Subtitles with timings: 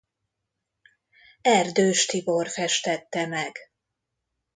[1.41, 3.55] Erdős Tibor festette meg.